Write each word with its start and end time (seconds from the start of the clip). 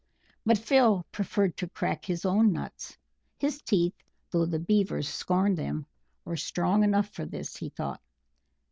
But 0.47 0.57
Phil 0.57 1.05
preferred 1.11 1.57
to 1.57 1.67
crack 1.69 2.05
his 2.05 2.25
own 2.25 2.51
nuts; 2.51 2.97
his 3.37 3.61
teeth, 3.61 3.93
though 4.31 4.47
the 4.47 4.57
Beavers 4.57 5.07
scorned 5.07 5.59
them, 5.59 5.85
were 6.25 6.37
strong 6.37 6.83
enough 6.83 7.09
for 7.09 7.27
this, 7.27 7.55
he 7.57 7.69
thought. 7.69 8.01